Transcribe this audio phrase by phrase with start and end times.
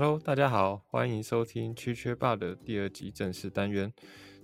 [0.00, 3.92] Hello，大家好，欢迎收听缺缺霸的第二集正式单元。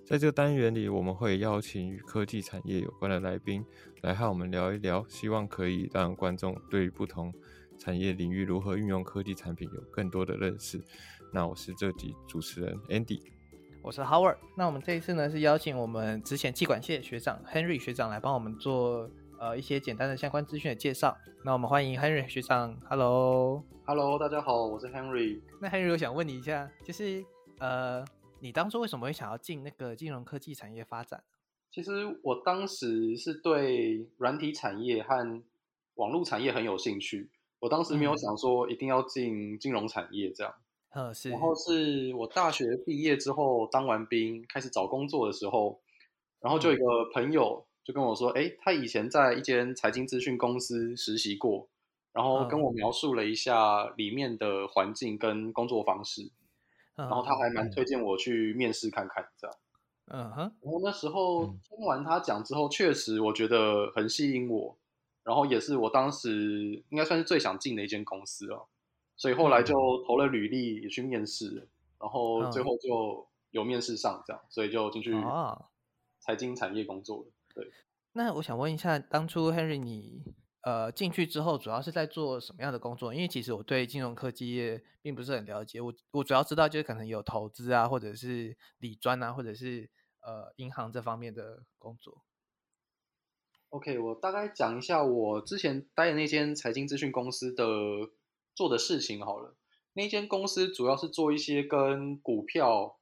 [0.04, 3.64] 在这个单元里，我们会邀请与科技产业有关的来宾
[4.02, 7.32] 来和我们聊一聊，希望可以让观众对不同
[7.78, 10.78] 产业领域如何运用科技产品有更多的认识。
[11.32, 13.22] 那我是这集主持人 Andy，
[13.82, 14.36] 我是 Howard。
[14.58, 21.16] 那我们这一次呢是邀请我们之前气管系学长 Henry 学长来帮我们做呃一些简单的相关资讯的介绍。
[21.44, 23.62] 那我们欢迎 Henry 学长，Hello。
[23.84, 25.40] Hello，大家好，我是 Henry。
[25.60, 27.24] 那 Henry，我想问你一下，就是
[27.58, 28.04] 呃，
[28.40, 31.22] 你当初为什么会想要进那个金融科技产业发展？
[31.70, 35.42] 其实我当时是对软体产业和
[35.96, 37.30] 网络产业很有兴趣。
[37.58, 40.54] 我当时没有想说一定要进金融产业这样。
[40.90, 41.30] 嗯，是。
[41.30, 45.80] 然后是我大学毕业之后当完兵，开始找工作的时候，
[46.40, 51.68] 然后就有一个朋友就跟我说，哎，他以前在一间财经资讯公司实习过。
[52.12, 56.30] 然后跟我描述了一下里面的环境跟工作方式，
[56.94, 59.56] 然后他还蛮推荐我去面试看看这样。
[60.06, 60.38] 嗯哼。
[60.62, 64.78] 然后那时候听完他讲之后，确实我觉得很吸引我，
[65.24, 68.64] 然后也是我当时应该算是最想进的一间公司哦，
[69.14, 69.74] 所以后来就
[70.06, 71.68] 投了履历也去面试，
[72.00, 75.14] 然后最后就有面试上这样，所以就进去
[76.18, 77.26] 财经产业工作了。
[77.56, 77.72] 对。
[78.12, 80.22] 那我想问一下，当初 Henry 你。
[80.62, 83.14] 呃，进去之后主要是在做什么样的工作？
[83.14, 89.88] 因为其实我对金融科技业并不是很了解，我我主要知道就是可能有投资啊，或者是理专啊，或者是
[90.22, 92.24] 呃银行这方面的工作。
[93.68, 97.64] OK，我大概讲一下我之前待的那间财经资讯公司的
[98.52, 99.54] 做的事情好了。
[99.92, 102.98] 那间公司主要是做一些跟股票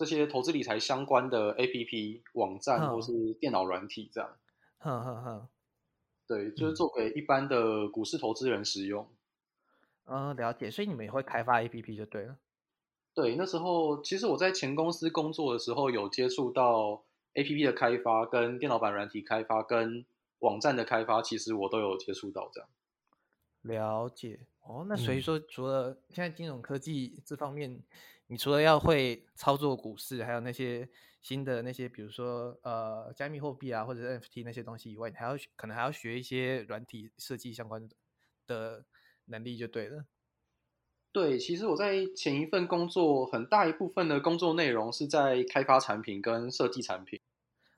[0.00, 4.34] 这些投资理财相关的 APP 网站或是电脑软体这样。
[4.78, 5.48] 哼哼哼。
[6.26, 9.06] 对，就是做给一般的股市投资人使用。
[10.06, 10.70] 嗯，了解。
[10.70, 12.38] 所以你们也会开发 APP 就对了。
[13.12, 17.04] 对，那时候其实我在前公司工作的时候，有接触到
[17.34, 20.06] APP 的开发、跟电脑版软体开发、跟
[20.38, 22.70] 网站的开发，其实我都有接触到这样。
[23.60, 24.46] 了解。
[24.70, 27.82] 哦，那所以说，除了现在金融科技这方面，
[28.28, 30.88] 你除了要会操作股市，还有那些。
[31.22, 37.94] 新的那些，比如说呃，加密货币啊，或者 NFT 那些东西以外，你还要可能还要学一些软体设计相关的
[38.46, 38.84] 的
[39.26, 40.06] 能力就对了。
[41.12, 47.20] 对，其实我在前一份工作，很大一部分的工作内容是在开发产品跟设计产品。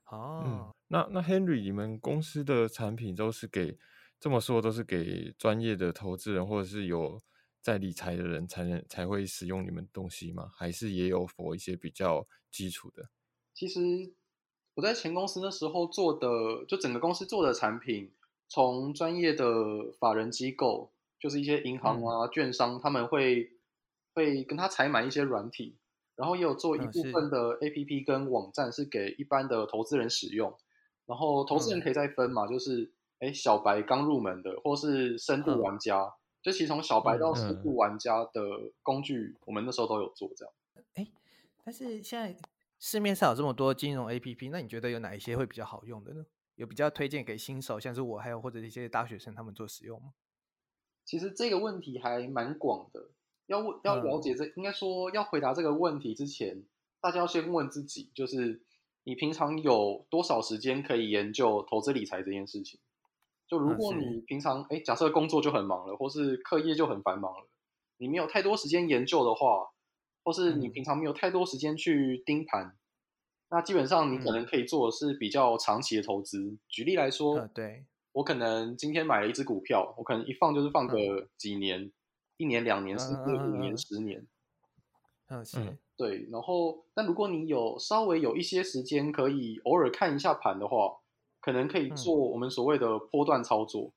[0.05, 3.77] 哦，那那 Henry，你们公司的产品都是给
[4.23, 7.21] 这么说，都是给专业的投资人或者是有
[7.61, 10.53] 在理财的人才能才会使用你们东西吗？
[10.55, 13.11] 还是也有否一些比较基础的？
[13.53, 13.81] 其实
[14.75, 18.13] 我在前公司那时候做的，就整个公司做的产品，
[18.49, 23.51] 从专业的法人机构，就是一些银行啊、券商，他们会
[24.15, 25.79] 会跟他采买一些软体，
[26.15, 30.57] 然后也有做一部分的 APP 跟网站是给一般的投资人使用，
[31.07, 36.13] 然后投资人可以再分嘛，就是哎小白刚入门的，或是深度玩家，
[36.43, 38.43] 就其实从小白到深度玩家的
[38.83, 40.55] 工具，我们那时候都有做这样。
[40.95, 41.07] 哎，
[41.65, 42.37] 但是现在。
[42.85, 46.27] 市面上有这么多金融 A P P，那你觉得有哪一些会比较好用的呢？
[46.57, 50.15] 有比较推荐给新手，像是我，还有或者一些大学生他们做使用吗？
[51.05, 53.11] 其实这个问题还蛮广的，
[53.47, 56.65] 要问要了解这，应该说要回答这个问题之前，
[57.01, 58.61] 大家要先问自己，就是
[59.05, 62.81] 你平常有多少时间可以研究投资理财这件事情？
[63.53, 67.47] 就如果你平常哎，假设工作就很忙了，或是课业就很繁忙了，
[67.99, 69.69] 你没有太多时间研究的话。
[70.25, 72.79] 或是你平常没有太多时间去盯盘，
[73.51, 76.57] 那基本上你可能可以做的是比较长期的投资。
[76.69, 81.91] 举例来说，对我可能今天买了一只股票，我可能一放就是放个几年，
[82.37, 84.25] 一年、两年，甚至五年、十年。
[85.27, 85.77] 嗯，是。
[85.97, 91.01] 对，然后，但如果你有稍微有一些时间，可以偶尔看一下盘的话，
[91.43, 93.93] 可能可以做我们所谓的波段操作。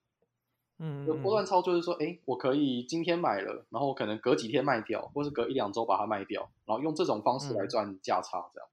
[0.77, 8.69] 嗯，波段操就是说，哎，我可以今天买了，然后可能隔几天卖掉，或是隔一两周把它卖掉，然后用这种方式来赚价差，这样。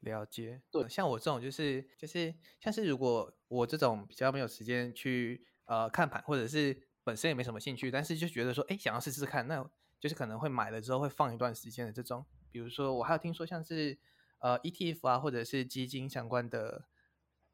[0.00, 0.62] 了解。
[0.70, 12.24] 对，像我这种就是就是像是如果我这种比较没有时间去呃看盘，或者是本身也没什么兴趣，但是就觉得说，哎，想要试试看，那就是可能会买了之后会放一段时间的这种。
[12.52, 13.98] 比如说，我还有听说像是
[14.38, 16.84] 呃 ETF 啊，或者是基金相关的，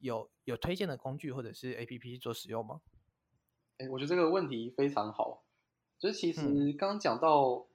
[0.02, 2.80] 有有推荐的工具或者是 APP 做使用吗？
[3.78, 5.44] 哎我觉得这个问题非常好，
[5.98, 7.66] 就是其实刚刚讲到，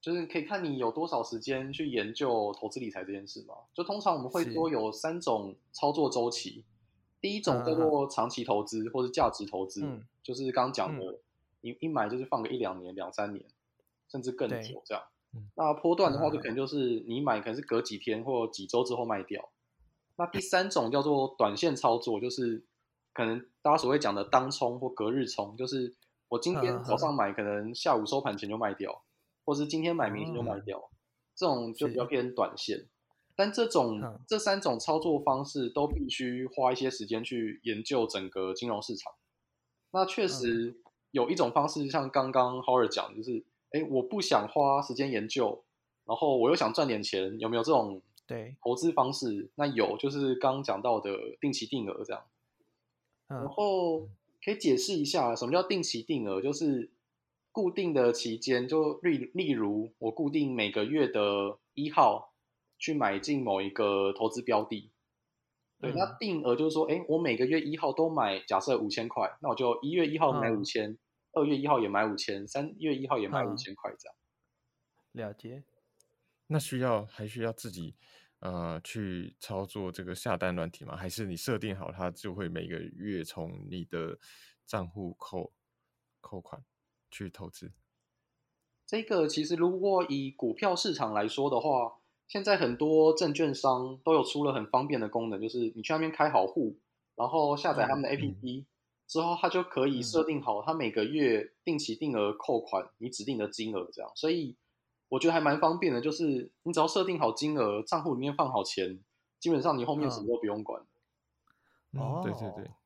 [0.00, 3.54] 就是可以看你有多少时间去研究投资理财这件事嘛。
[3.72, 6.64] 就通常我们会说有三种操作周期，
[7.20, 9.82] 第一种叫做长期投资或者价值投资，
[10.22, 11.18] 就是刚刚讲的，
[11.62, 13.44] 你一买就是放个一两年、两三年，
[14.08, 15.02] 甚至更久这样
[15.32, 15.50] 嗯。
[15.56, 19.50] 那波段的话，就啊可能就是你买可能是隔几天或几周之后卖掉。
[20.16, 22.64] 那第三种叫做短线操作，就是
[23.12, 25.94] 可能大家所谓讲的当冲或隔日冲，就是
[26.28, 29.02] 我今天嗯早上买，可能下午收盘前就卖掉，
[29.44, 30.90] 或是今天买明天就卖掉，
[31.34, 32.08] 这种就比较是。
[32.08, 32.86] 偏短线。
[33.36, 34.20] 但这种嗯。
[34.28, 39.12] 这三种操作方式都必须花一些时间去研究整个金融市场。
[39.90, 40.76] 那确实
[41.10, 45.64] 有一种方式，像刚刚 Howard 讲，就是哎，我不想花时间研究，
[46.04, 49.50] 然后我又想赚点钱，有没有这种对，投资方式？
[49.54, 52.24] 那有，就是刚刚讲到的定期定额这样。
[53.26, 54.08] 然嗯后
[54.44, 56.90] 可以解释一下什么叫定期定额，就是
[57.52, 62.34] 固定的期间，就例例如我固定每个月的一号
[62.78, 64.90] 去买进某一个投资标的。
[65.80, 70.96] 对，那嗯定额就是说，哎，我每个月一号都买，假设五千块，那我就一月一号买嗯五千，
[71.32, 75.28] 二月一号也买五千，三月一号也买五嗯千块这样。
[75.28, 75.62] 了解。
[76.46, 77.94] 那需要还需要自己
[78.40, 80.96] 呃去操作这个下单软体吗？
[80.96, 84.18] 还是你设定好它就会每个月从你的
[84.66, 85.52] 账户扣
[86.20, 86.64] 扣款
[87.10, 87.72] 去投资？
[88.86, 96.78] 这个其实如果以股票市场来说的话，现在很多证券商都有出了很方便的功能，就是你去那边开好户，
[97.16, 98.64] 然后下载他们的嗯 APP、
[99.06, 104.56] 之后，它就可以嗯设定好它每个月定期定额扣款你指定的金额这样，所以
[105.08, 109.00] 我觉得还蛮方便的，就是你只要设定好金额，账户里面放好钱，
[109.38, 110.82] 基本上你后面什么嗯都不用管。
[111.92, 112.76] 嗯，对对对哦，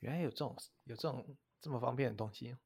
[0.00, 2.56] 原来有这种有这种这么方便的东西。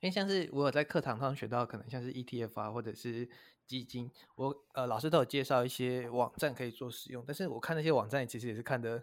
[0.00, 3.28] 因为像是我有在课堂上学到，可能像是 ETF 啊，或者是
[3.66, 9.02] 基金，我呃老师都有介绍一些网站可以做使用，但是我看那些网站其实也是看的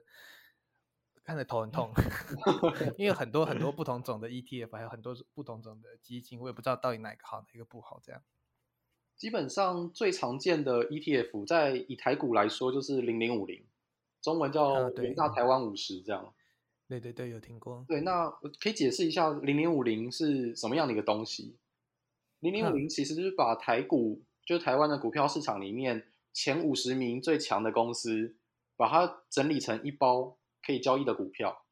[1.26, 1.90] 看着头很痛，
[2.98, 8.22] 因为很多很多不同种的 ETF，还有很多不同种的基金，我也不知道到底哪个好，哪个不好，这样。
[9.18, 13.66] 基本上最常见的 ETF，在以台股来说就是零零五零，
[14.22, 16.32] 中文叫大台湾五十这样。
[16.88, 17.84] 对对对，有听过。
[17.88, 21.58] 对，那我可以解释一下零零五零是什么样的一个东西？
[22.42, 28.36] 零零五零其实就是把台股，就是台湾的股票市场里面前五十名最强的公司，
[28.76, 31.64] 把它整理成一包可以交易的股票。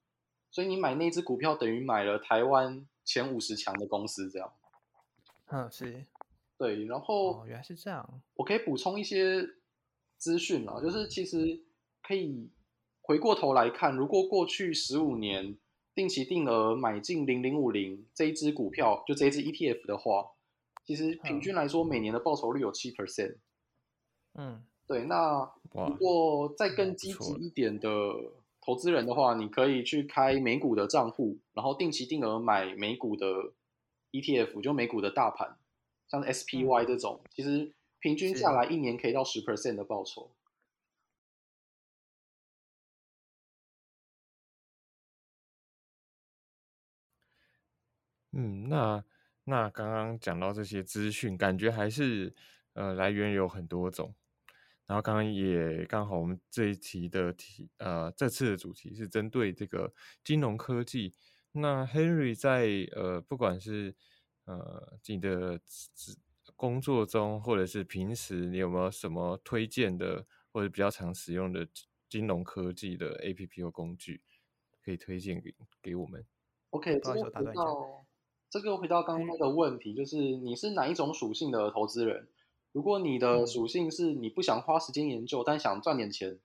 [0.51, 4.53] 所以你买那只股票，等于买了台湾前五十强的公司，这样。
[5.47, 6.05] 嗯，是。
[6.57, 8.21] 对，然后哦，原来是这样。
[8.35, 9.43] 我可以补充一些
[10.17, 11.63] 资讯啊，就是其实
[12.03, 12.49] 可以
[13.01, 15.57] 回过头来看，如果过去十五年
[15.95, 20.31] 定期定额买进零零五零这一只股票，就这一只 ETF 的话，
[20.85, 23.37] 其实平均来说每年的报酬率有七 percent。
[24.35, 27.89] 嗯，对，那如果再更积极一点的
[28.65, 33.51] 投资人的话，你可以去开美股的账户，然后定期定额买美股的
[34.11, 35.57] ETF，就美股的大盘，
[36.07, 40.31] 像 SPY 这种，其实平均下来一年可以到十 percent 的报酬。
[48.31, 49.03] 嗯，那
[49.43, 52.33] 那刚刚讲到这些资讯，感觉还是
[52.73, 54.15] 呃来源有很多种。
[54.93, 59.91] 然后刚刚也刚好我们这一题的题呃这次的主题是针对这个
[60.23, 61.15] 金融科技。
[61.53, 63.95] 那 Henry 在呃不管是
[64.45, 66.15] 呃你的职
[66.55, 71.67] 工作中，或者是平时，你有没有什么推荐的或者比较常使用的
[72.07, 74.21] 金融科技的 APP 或工具，
[74.85, 76.23] 可以推荐给给我们
[76.69, 78.05] ？OK，不好这个回意思打断一下到
[78.51, 82.27] 这个回到刚刚那个问题，就是你是哪一种属性的投资人？
[82.73, 86.39] 如果你的嗯属性是你不想花时间研究，但想赚点钱，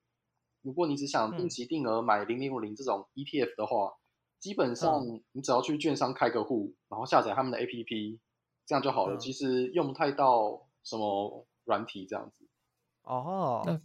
[0.63, 3.95] 如果你只想定嗯期定额买零零五零这种 ETF 的话，
[4.39, 8.19] 基本上嗯你只要去券商开个户，然后下载他们的 APP，
[8.67, 9.17] 这样就好了。
[9.17, 12.47] 嗯其实用不太到什么软体这样子。
[13.03, 13.81] 哦，那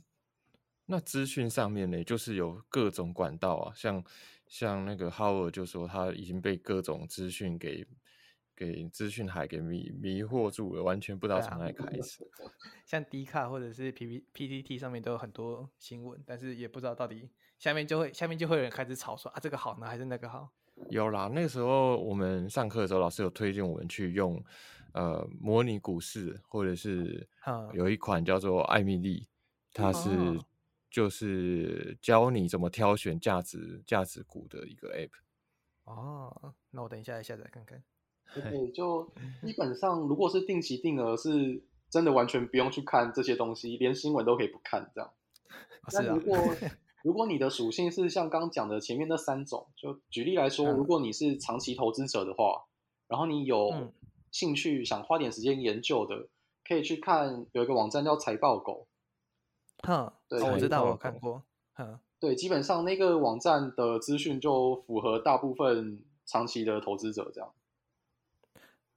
[0.86, 4.04] 那资讯上面呢，就是有各种管道啊，像
[4.48, 7.88] 像那个 Howard 就说他已经被各种资讯给
[8.56, 12.28] 给资讯海给迷迷惑住了，完全不知道从哪里开始。
[12.86, 20.52] 像 D 卡或者是 P P P T T 上面都有很多新闻，但是也不知道到底下面就会下面就会有人开始吵说啊这个好呢还是那个好？
[20.90, 24.44] 有啦，那个时候我们上课的时候，老师有推荐我们去用
[24.94, 29.28] 呃模拟股市，或者是 嗯有一款叫做艾米丽，
[29.72, 30.46] 它是哦
[30.90, 35.12] 就是教你怎么挑选价值价值股的一个 app。
[35.86, 37.84] 哦，那我等一下来下载看看。
[38.34, 39.10] 对，就
[39.46, 45.12] 基本上如果是定期定额，是真的完全不用去看这些东西，连新闻都可以不看这样。
[45.92, 46.38] 那如， 果
[47.04, 52.66] 如果你的属性是像刚刚讲的前面那三种，就举例来说，嗯如果你是长期投资者的话，
[53.08, 53.92] 然后你有嗯
[54.32, 56.30] 兴趣想花点时间研究的，
[56.68, 58.88] 可以去看有一个网站叫财报狗。
[59.86, 61.44] 哼，对哦我知道，我看过。
[61.74, 67.54] 哼，对，基本上那个网站的资讯就符合大部分长期的投资者这样。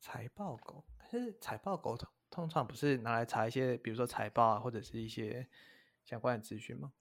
[0.00, 5.47] 财报狗，可是财报狗通通常不是拿来查一些，比如说财报啊，或者是一些
[6.05, 6.93] 相关的资讯吗？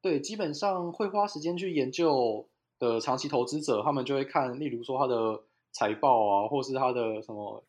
[0.00, 7.64] 对，基本上会花时间去研究的长期投资者，他们就会看，例如说他的财报啊，或是他的什么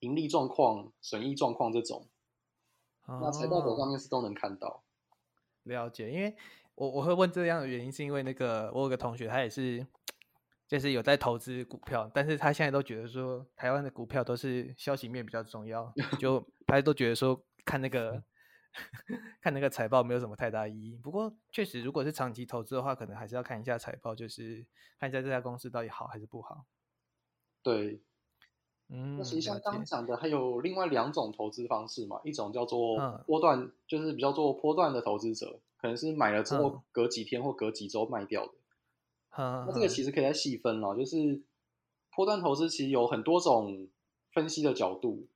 [0.00, 2.06] 盈利状况、损益状况这种。
[3.06, 4.84] 那财报狗上哦面是都能看到。
[5.64, 6.36] 了解，因为
[6.74, 9.84] 我我会问这样的原因，是因为那个我有个同学，他也是，
[10.70, 18.22] 就是有在投资股票，但是他现在都觉得说，台湾的股票都是消息面比较重要， 就他都觉得说看那个
[19.42, 20.96] 看那个财报没有什么太大意义。
[21.02, 24.64] 不过确实，如果是长期投资的话，可能还是要看一下财报，就是
[25.00, 26.64] 看一下这家公司到底好还是不好。
[27.64, 28.00] 对，
[28.90, 38.52] 嗯，那其实像了解刚讲的，还有另外两种投资方式嘛，一种叫做嗯波段，就是比较做波段的投资者，可能是买了之后嗯隔几天或隔几周卖掉的。
[39.30, 41.42] 哼那这个其实可以再细分了，就是
[42.14, 43.88] 波段投资其实有很多种
[44.32, 45.26] 分析的角度，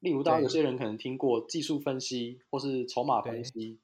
[0.00, 3.78] 例如大家有些人可能听过技术分析或是筹码分析，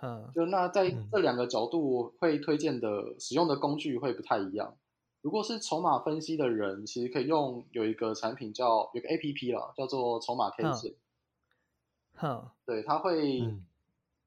[0.00, 4.76] 嗯就那在嗯这两个角度我会推荐的使用的工具会不太一样。
[5.22, 10.94] 如果是筹码分析的人，其实可以用有一个产品叫有个 A P P 啦，叫做筹码 K 嗯线。
[12.14, 13.66] 哼对，它会嗯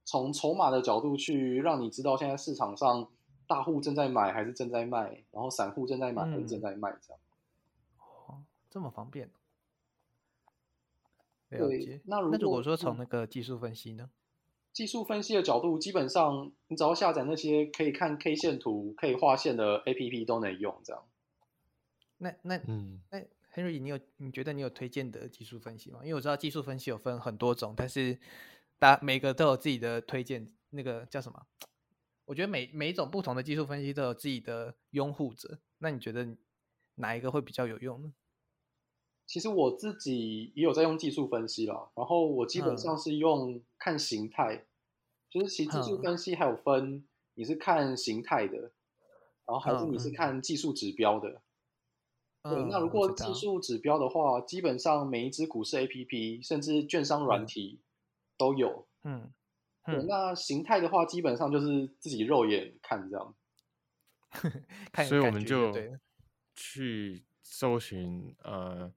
[0.04, 3.10] 从筹码的角度去让你知道现在市场上
[3.50, 7.20] 大户正在买还是正在卖，然后散户正在买还是正嗯在卖这样。
[8.28, 9.28] 哦，这么方便。
[11.50, 12.00] 了对解。
[12.06, 14.12] 那如那如果说从那个技术分析呢？
[14.72, 21.04] 技术分析的角度，基本上你只要下载那些可以看 K 线图、可以画线的 A P P 都能用这样。
[22.20, 23.20] 那那嗯那
[23.56, 26.02] Henry，你有你觉得你有推荐的技术分析吗？
[26.04, 28.20] 因为我知道技术分析有分很多种，但是
[28.78, 31.48] 大每个都有自己的推荐，那个叫什么？
[32.30, 35.58] 我觉得每每一种不同的技术分析都有自己的拥护者。
[35.80, 36.38] 那你觉得
[36.94, 38.14] 哪一个会比较有用呢？
[39.26, 44.64] 其实我自己也有在用技术分析啦，然后我基本嗯上是用看形态，
[45.28, 51.42] 就是其实技术嗯分析还有分你是看形态的，然后还是嗯你是嗯看技术指标的。
[52.44, 57.82] 对，嗯，那如果技术指标的话，基本上每一只股市 A P P 甚至券商软嗯体
[58.38, 58.88] 都有。
[59.04, 59.34] 嗯
[59.86, 63.36] 那形态的话，基本上就是自己肉眼看这样。
[64.92, 65.92] 看所以我们就对
[66.54, 68.94] 去搜寻呃，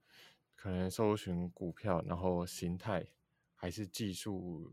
[0.55, 3.07] 可能搜寻股票，然后形态
[3.55, 4.71] 还是技术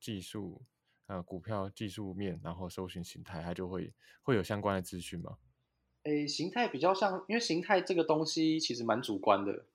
[0.00, 0.62] 技术
[1.06, 5.38] 呃股票技术面，然后搜寻形态，它就会会有相关的资讯吗？
[6.04, 9.66] 诶，形态比较像，因为形态这个东西其实蛮主观的，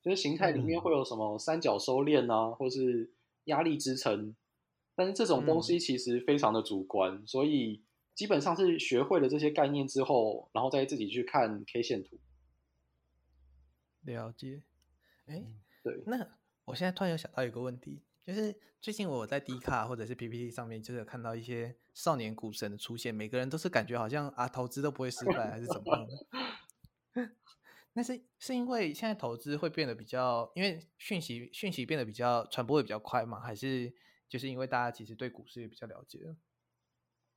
[0.00, 3.12] 就是形态里面嗯会有什么三角收敛啊，或是
[3.44, 4.34] 压力支撑，
[4.94, 7.82] 但是这种东嗯西其实非常的主观，所以
[8.14, 12.18] 基本上是学会了这些概念之后，然后再自己去看 K 线图。
[14.02, 14.62] 了解。
[15.26, 16.26] 哎、嗯对，那
[16.64, 27.30] 我现在突然有想到一个问题，就是最近我在 D 卡或者是 PPT 上面，就是有看到一些少年股神的出现，每个人都是感觉好像啊投资都不会失败，还是怎么样的？
[27.94, 33.92] 那是是因为现在投资会变得比较，因为讯息讯息变得比较传播会比较快嘛，还是
[34.32, 36.34] 就是因为大家其实对股市也比较了解了？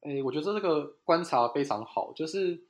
[0.03, 2.63] 诶，我觉得这个观察非常好，就是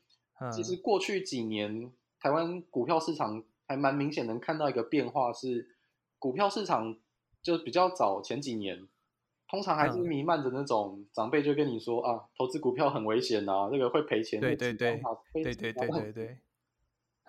[0.52, 0.82] 其实嗯。
[0.82, 5.78] 过去几年台湾股票市场还蛮明显能看到一个变化是，
[6.18, 6.98] 股票市场
[7.44, 8.88] 就比较早前几年，
[9.48, 10.08] 通常还是嗯。
[10.08, 16.40] 弥漫着那种长辈就跟你说啊，投资股票很危险啊，这个会赔钱，会对对对对对对对，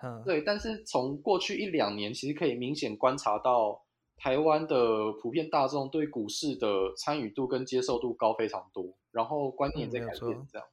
[0.01, 3.85] 嗯，对，但是从过去一两年，其实可以明显观察到，
[4.17, 10.67] 台湾的普遍大众对股市的参与度跟接受度高非常多，然后观念在改变，这样。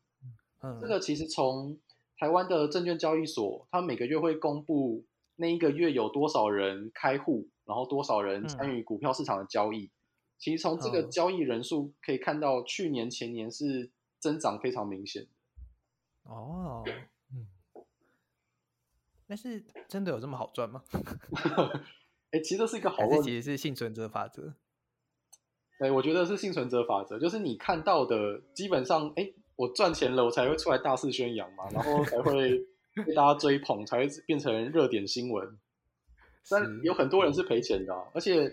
[0.62, 1.78] 嗯，这个其实从
[2.16, 5.04] 台湾的证券交易所，它每个月会公布
[5.36, 9.90] 那一个月有多少人开户，然后多少人参与股票市场的交易。
[10.38, 15.28] 其实从这个嗯交易人数可以看到，去年前年是增长非常明显的。
[16.24, 16.82] 哦，
[17.30, 17.46] 嗯，
[19.26, 20.82] 但是真的有这么好赚吗？
[22.34, 23.28] 哎，其实这是一个好问题。
[23.28, 24.52] 其实是幸存者法则？
[25.78, 32.58] 对，我觉得是幸存者法则，就是你看到的，基本上，哎，我赚钱了，我才会出来大肆宣扬嘛，然后才会
[33.06, 35.56] 被大家追捧，才会变成热点新闻。
[36.50, 38.50] 但有很多人是赔钱的啊、而且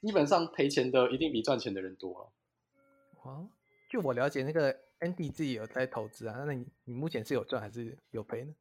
[0.00, 2.22] 基本上赔钱的一定比赚钱的人多啊。
[3.22, 3.48] 哦，
[3.90, 8.54] 就我了解，那个 Andy 自己有在投资啊，那你你目前是有赚还是有赔呢？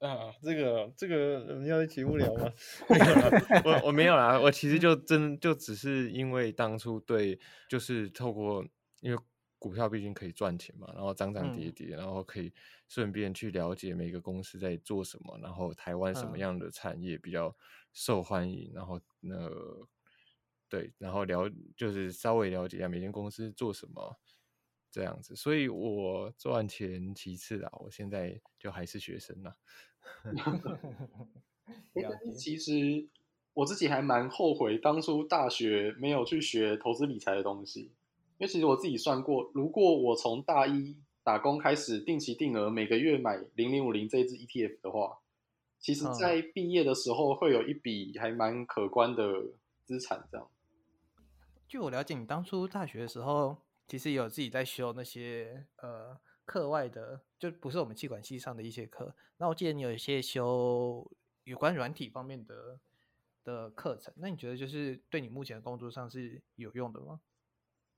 [0.00, 2.50] 啊，这个这个我们要在节目聊吗？
[3.64, 7.38] 我我没有啦，我其实就真就只是因为当初对，
[7.68, 8.64] 就是透过
[9.00, 9.22] 因为
[9.58, 12.50] 股票毕竟可以赚钱嘛，然后涨涨跌嗯跌，然后可以
[12.88, 17.54] 顺便去了解每个公司在做什么，然后台湾什么嗯样的产业比较
[17.92, 19.50] 受欢迎，然后那
[20.70, 24.18] 对，然后了就是稍微了解一下每间公司做什么。
[24.92, 29.50] 这样子，所以我赚钱其次啦，我现在就还是学生啦。
[29.50, 29.89] 诶了解但是
[32.36, 33.08] 其实
[33.54, 37.82] 我自己还蛮后悔当初大学没有去学投资理财的东西，
[38.38, 45.18] 因为其实我自己算过，如果我从大一打工开始定期定额每个月买零零五零这一支 ETF 的话，
[45.78, 46.14] 其实嗯。
[46.14, 49.24] 在毕业的时候会有一笔还蛮可观的
[49.84, 50.48] 资产，这样。
[51.68, 59.12] 据我了解，你当初大学的时候，其实有自己在修那些呃课外的，就不是我们气管系上的一些课。
[59.38, 61.10] 那我记得你有一些修
[61.44, 62.78] 有关软体方面的
[63.42, 67.20] 的课程，那你觉得就是对你目前的工作上是有用的吗？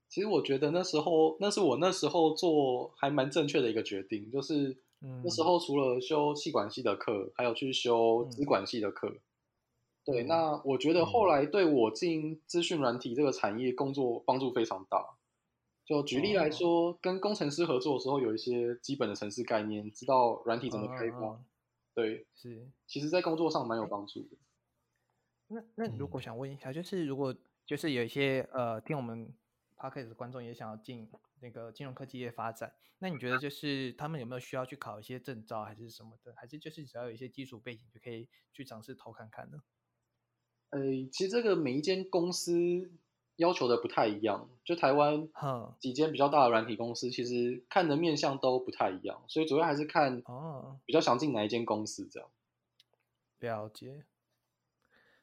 [0.07, 9.17] 其实我觉得那时候，那是我那时候做还蛮正确的一个决定，就是那时嗯候除了修气管系的课，还有去修资嗯管系的课。
[10.05, 15.17] 对，嗯那我觉得后嗯来对我进资讯软体这个产业工作帮助非常大。
[15.85, 21.43] 就举例来哦说，跟工程师合作的时候，有一些基本的城市概念，知道软体怎么开发。
[21.93, 22.71] 对，是。
[22.87, 24.37] 其实在工作上蛮有帮助的。
[25.47, 27.35] 那那如嗯果想问一下，就是如果
[27.65, 29.33] 就是有一些呃听我们
[29.75, 31.09] podcast 的观众也想要进
[31.41, 39.59] 那个金融科技业发展，那你觉得就是他们有没有需要去考一些证照还是什么的，还是就是只要有一些基础背景就可以去尝试投看看呢？
[40.69, 40.79] 呃，
[41.11, 42.89] 其实这个每一间公司
[43.37, 52.29] 要求的不太一样，就台湾哼，几间比较大的软体公司，其实看的面向都不太一样，所以主要还是看哦，比较想进哪一间公司这样。
[53.39, 54.05] 了解。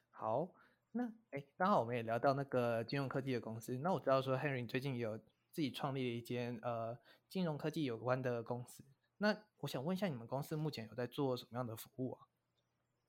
[0.09, 0.49] 好，
[0.91, 5.17] 那哎，刚好我们也聊到那个金融科技的公司，那我知道说 Henry 最近有
[5.49, 6.97] 自己创立了一间呃
[7.29, 8.83] 金融科技有关的公司，
[9.17, 12.27] 那我想问一下，你们公司目前有在做什么样的服务啊？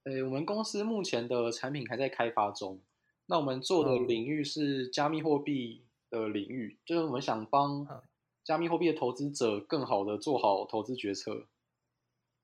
[0.05, 2.81] 呃，我们公司目前的产品还在开发中。
[3.27, 8.03] 那我们做的嗯领域是加密货币的领域，就是我们想帮嗯
[8.45, 11.47] 加密货币的投资者更好的做好投资决策，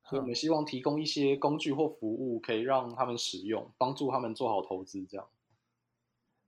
[0.04, 5.04] 所以我们嗯希望提供一些工具或服务，可以让他们使用，帮助他们做好投资。
[5.06, 5.28] 这样，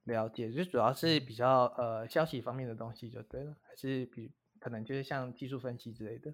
[0.05, 6.33] 了解，就主要是比较呃消息方面的东西就对了，还是比可能就是像技术分析之类的。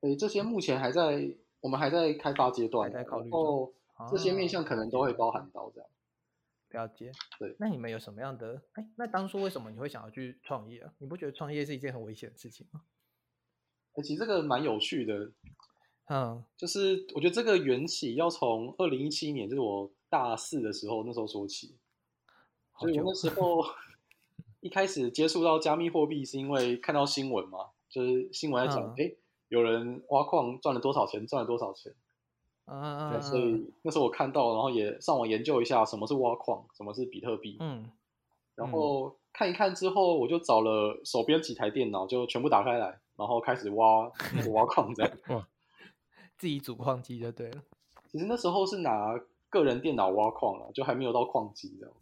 [0.00, 3.72] 呃，这些目前还在我们还在开发阶段，然还在考虑中后
[4.10, 5.88] 这些面哦向可能都会包含到这样。
[6.70, 7.12] 了解。
[7.38, 8.62] 对那你们有什么样的？
[8.72, 10.92] 哎，那当初为什么你会想要去创业啊？
[10.98, 12.82] 你不觉得创业是一件很危险的事情吗？
[13.94, 15.32] 哎其实这个蛮有趣的，
[16.06, 21.76] 嗯就是我觉得这个缘起要从二零一七年，就是我大四的时候那时候说起。
[22.78, 23.64] 所以我那时候
[24.60, 29.12] 一开始接触到加密货币，是因为看到新闻嘛，就是新闻在讲，嗯哎、
[29.48, 31.92] 有人挖矿赚了多少钱，赚了多少钱。
[32.70, 37.90] 嗯对，所嗯以那时候我看到，然后也上网研究一下什么是挖矿，什么是比特币，嗯
[38.54, 44.10] 然后看一看之后，我就找了手边几台电脑，就全部打开来，然后开始挖
[44.52, 45.12] 挖矿这样。
[45.28, 45.48] 哇，
[46.36, 47.62] 自己组矿机就对了。
[48.08, 51.94] 其实那时候是拿个人电脑挖矿了，就还没有到矿机这样。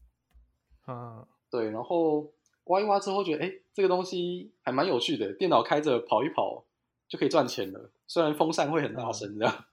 [0.88, 2.32] 嗯对，然后
[2.64, 6.64] 挖一挖之后觉得，哎，这个东西还蛮有趣的，电脑开着跑一跑
[7.08, 9.64] 就可以赚钱了，虽然风扇会很大嗯声这样。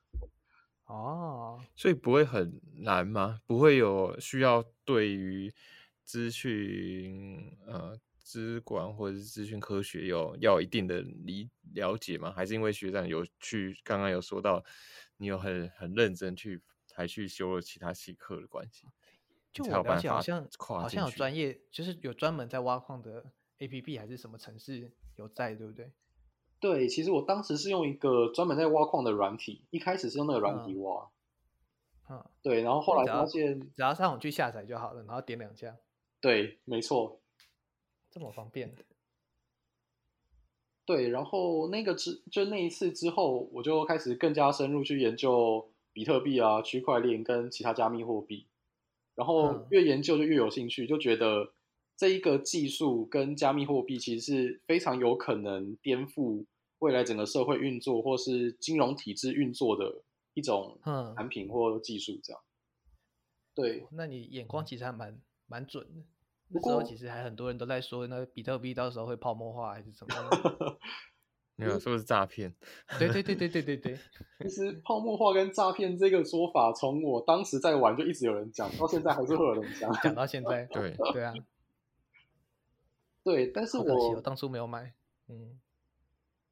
[0.86, 3.42] 哦，所以不会很难吗？
[3.46, 5.52] 不会有需要对于
[6.04, 12.32] 资讯呃资管或者是资讯科学有要有一定的理了解吗？
[12.32, 14.64] 还是因为学长有去刚刚有说到
[15.18, 16.62] 你有很很认真去
[16.94, 18.88] 还去修了其他系课的关系，
[19.52, 23.26] 就我了解，好像跨好像有专业，就是有专门在挖矿的
[23.58, 25.92] A P P 还是什么城市有在，对不对？
[26.60, 30.82] 对，其实我当时是用一个专门在挖矿的软体，一开始是用那个软体嗯。
[30.84, 31.10] 挖，
[32.10, 35.76] 嗯，对，然后后来发现，只要上网去下载就好了，然后点两下，
[36.22, 37.20] 对，没错，
[38.10, 38.74] 这么方便。
[40.86, 48.46] 对，然后那个之就那一次之后，我就开始更加深入去研究比特币啊、区块链跟其他加密货币，
[49.16, 49.68] 然后嗯。
[49.72, 51.52] 越研究就越有兴趣，就觉得
[51.98, 56.46] 这一个技术跟加密货币其实是非常有可能颠覆
[56.80, 60.04] 未来整个社会运作或是金融体制运作的
[60.34, 62.42] 一种嗯产品或技术，这样。
[63.54, 66.02] 对，那你眼光其实还蛮蛮准的。
[66.52, 70.78] 不那时候其实还很多人都在说，那比特币到时候会泡沫化还是怎么样？
[71.58, 72.54] 没有，是不是诈骗？
[73.00, 73.98] 对对对对对对对，
[74.44, 79.90] 其实泡沫化跟诈骗这个说法，从我当时在玩就一直有人讲，到现在还是会有人讲。
[80.04, 81.34] 讲到现在，对对啊，
[83.26, 84.94] 对，但是我我当初没有买，
[85.28, 85.60] 嗯。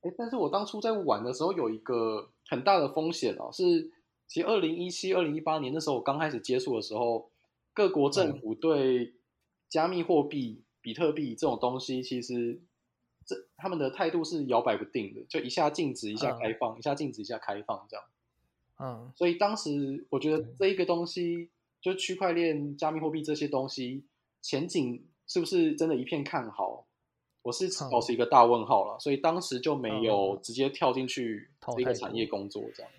[0.01, 3.91] 哎，但是我当初在玩的时候有一个很大的风险哦，是
[4.27, 7.29] 其实二零一七、二零一八年那时候我刚开始接触的时候，
[7.73, 9.13] 各国政府对
[9.69, 12.59] 加密货币、比特币这种东西，其实
[13.23, 16.39] 这他们的态度是摇摆不定的，就一下禁止，一下嗯。
[16.41, 18.05] 开放，一下禁止，一下开放这样。
[18.79, 19.13] 嗯。
[19.15, 20.55] 所以当时我觉得对。
[20.57, 24.03] 这一个东西，就区块链、加密货币这些东西
[24.41, 26.85] 前景是不是真的一片看好？
[27.41, 32.91] 我是嗯保持一个大问号了，所以当时就没有嗯直接跳进去这个产业工作这样。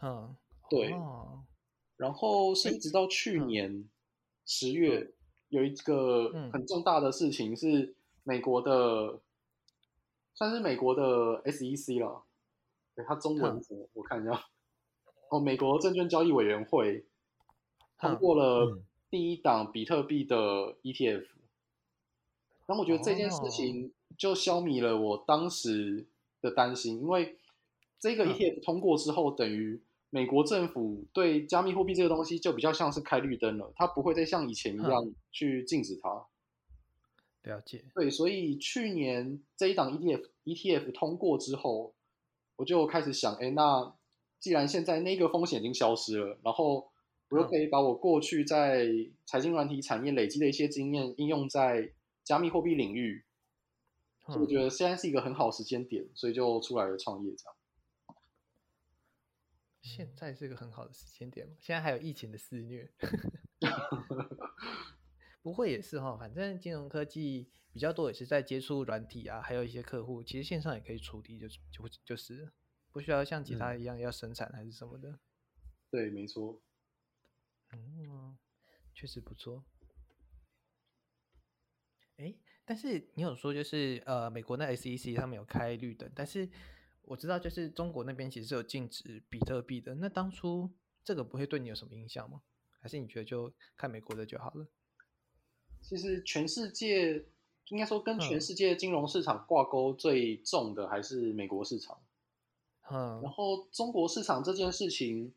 [0.00, 0.36] 嗯，
[0.70, 1.42] 对哦
[1.96, 3.88] 然后是一直到去嗯年
[4.46, 5.10] 十月，
[5.48, 9.20] 有一个嗯很重大的事情是美国的，
[10.34, 12.22] 算是美国的 SEC 了。
[12.94, 13.60] 对，它中文？
[13.94, 14.44] 我看一下。
[15.28, 17.04] 哦，美国证券交易委员会
[17.98, 20.36] 通嗯过了嗯第一档比特币的
[20.84, 21.26] ETF。
[22.66, 23.48] 然后我觉得这件事哦。
[23.48, 26.06] 情就消弭了我当时
[26.40, 27.36] 的担心，因为
[27.98, 28.34] 这个嗯。
[28.34, 36.26] ETF 通过之后，等于美国政府对加密货币这个东西就比较像是开绿灯了，它不会再像以前一样去禁止它。
[37.42, 41.94] 了解，对，所以去年这一档 ETF ETF 通过之后，
[42.56, 43.94] 我就开始想，哎，那
[44.40, 46.88] 既然现在那个风险已经消失了，然后
[47.28, 48.88] 我又可以把我过去在
[49.26, 51.90] 财经软体产业累积的一些经验应用在
[52.24, 53.24] 加密货币领域，
[54.26, 57.54] 所以我嗯觉得现在是一个很好的时间点，所以就出来了创业这样。
[59.82, 62.90] 现在是一个很好的时间点嘛，现在还有疫情的肆虐，
[65.42, 72.50] 不会也是哈，反正金融科技比较多也是在接触软体啊，还有一些客户，其实线上也可以处理就，就就是
[72.90, 75.20] 不需要像其他一样要生产还是什么的，
[75.90, 76.62] 对，没错。
[77.72, 78.38] 嗯，
[78.94, 79.66] 确实不错。
[82.16, 86.48] 诶，但是你有说就是呃，美国那 SEC 他们有开绿灯，但是
[87.02, 89.94] 我知道就是中国那边其实是有禁止比特币的。
[89.96, 90.70] 那当初
[91.04, 92.42] 这个不会对你有什么影响吗？
[92.80, 94.66] 还是你觉得就看美国的就好了？
[95.80, 97.26] 其实全世界
[97.68, 101.98] 应该说跟全嗯世界金融市场挂钩最重的还是美国市场。
[102.90, 105.32] 嗯然后中国市场这件事情，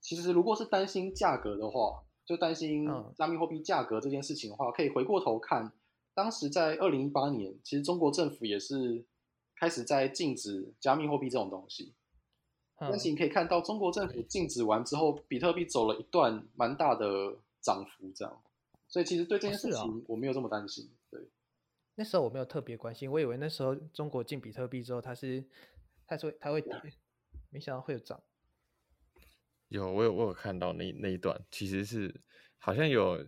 [0.00, 5.72] 其实如果是担心价格的话，就担心嗯加密货币价格这件事情的话，可以回过头看，
[6.14, 9.04] 当时在二零一八年，其实中国政府也是
[9.56, 11.94] 开始在禁止加密货币这种东西。
[12.76, 18.42] 但是嗯你可以看到，中国政府禁止完之后，比特币走了一段蛮大的涨幅，这样。
[18.88, 20.90] 所以其实对这件事情我没有这么担心。
[21.10, 21.20] 对，
[21.94, 25.44] 那时候我没有特别关心，我以为那时候中国进比特币之后，它是
[26.06, 26.72] 它是会它会跌，
[27.50, 28.20] 没想到会有涨。
[29.68, 32.20] 有，我有我有看到那那一段，其实是
[32.58, 33.24] 好像有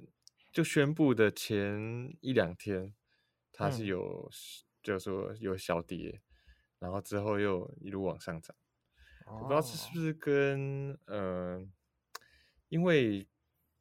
[0.57, 2.95] 就宣布的前一两天，
[3.53, 4.31] 它是嗯有、
[4.83, 6.23] 就是说有小跌，
[6.79, 8.57] 然后之后又一路往上涨。
[9.27, 11.62] 我不知道这是哦不是跟呃，
[12.71, 13.29] 因为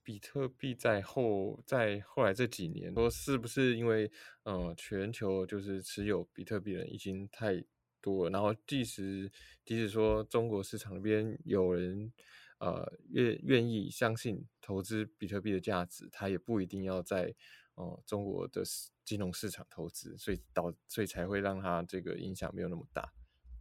[0.04, 4.12] 比特币在后在后来这几年，说是不是因为
[4.44, 7.64] 呃全球就是持有比特币的人已经太
[8.02, 9.32] 多了，然后即使
[9.64, 12.12] 即使说中国市场那边有人
[12.60, 17.34] 呃愿愿意相信投资比特币的价值，他也不一定要在
[17.76, 23.14] 呃中国的市金融市场投资，所以导所以才会让它这个影响没有那么大。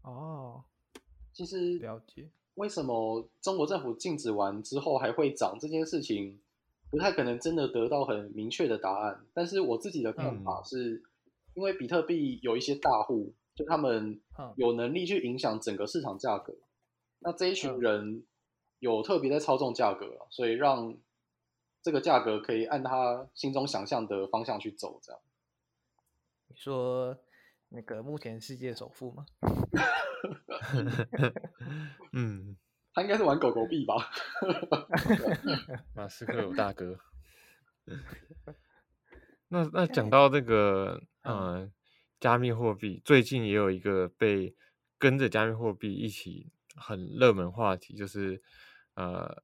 [0.03, 0.65] 哦，
[1.33, 2.31] 其实了解。
[2.55, 6.41] 为什么中国政府禁止完之后还会涨这件事情，
[6.89, 9.27] 不太可能真的得到很明确的答案。
[9.35, 11.03] 但是我自己的看法嗯是，
[11.55, 16.57] 因为比特币有一些大户，就他们嗯有能力去影响整个市场价格，
[17.19, 18.25] 那这一群嗯人
[18.85, 20.95] 有特别在操纵价格啊，所以让
[21.81, 25.19] 这个价格可以按他心中想象的方向去走，这样。
[26.49, 27.17] 你说
[27.71, 29.25] 那个目前世界首富吗？
[32.13, 32.59] 嗯，
[32.93, 34.11] 他应该是玩狗狗币吧？
[35.97, 36.99] 马斯克有大哥。
[39.49, 41.73] 那那讲到这个呃
[42.21, 44.55] 加密货币，最近也有一个被
[44.99, 48.43] 跟着加密货币一起很热门话题，就是
[48.95, 49.43] 呃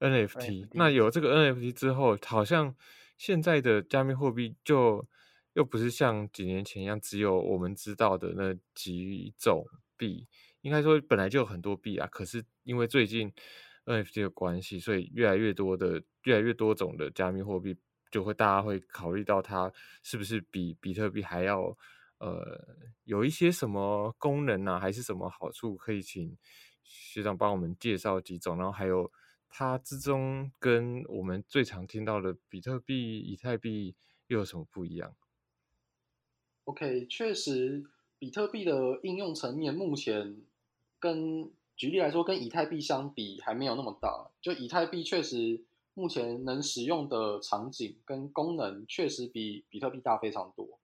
[0.00, 0.68] NFT。
[0.72, 2.74] 那有这个 NFT 之后，好像
[3.16, 5.06] 现在的加密货币就
[5.54, 10.26] 又不是像几年前一样，只有我们知道的那几种币。
[10.62, 13.32] 应该说本来就有很多币啊，可是因为最近
[13.84, 17.76] NFT 的关系，所以越来越多的、越来越多种的加密货币，
[18.12, 19.72] 就会大家会考虑到它
[20.04, 21.76] 是不是比比特币还要
[22.18, 22.64] 呃，
[23.02, 26.36] 有一些什么功能啊，还是什么好处，可以请
[26.82, 29.10] 学长帮我们介绍几种，然后还有
[29.48, 33.94] 它之中跟我们最常听到的比特币、以太币
[34.26, 35.14] 又有什么不一样
[36.64, 37.84] ？OK，确实，
[38.18, 40.40] 比特币的应用层面目前
[40.98, 44.30] 跟举例来说，跟以太币相比还没有那么大。
[44.40, 45.64] 就以太币确实
[45.94, 50.78] 目前能使用的场景跟功能，确实比比特币大非常多。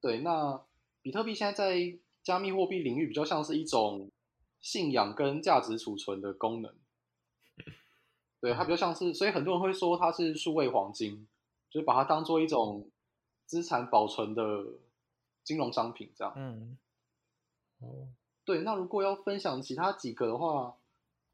[0.00, 0.62] 对，那
[1.00, 4.10] 比特币现在在加密货币领域比较像是一种
[4.64, 6.74] 信仰跟价值储存的功能。
[8.40, 11.28] 对，它比较像是，所以很多人会说它是数位黄金，
[11.68, 12.90] 就是把它当做一种
[13.44, 14.64] 资产保存的
[15.44, 16.32] 金融商品这样。
[16.34, 16.78] 嗯，
[17.80, 18.08] 哦，
[18.46, 20.76] 对，那如果要分享其他几个的话，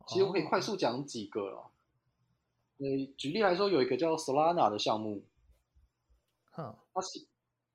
[0.09, 1.71] 其实我可以快速讲几个了。
[2.79, 5.25] 呃，举例来说，有一个叫 Solana 的项目，
[6.51, 7.27] 哼，它是。